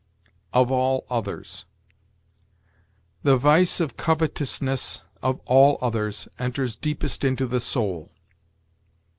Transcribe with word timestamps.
OF 0.51 0.71
ALL 0.71 1.05
OTHERS. 1.11 1.65
"The 3.21 3.37
vice 3.37 3.79
of 3.79 3.97
covetousness, 3.97 5.03
of 5.21 5.39
all 5.45 5.77
others, 5.79 6.27
enters 6.39 6.75
deepest 6.75 7.23
into 7.23 7.45
the 7.45 7.59
soul." 7.59 8.11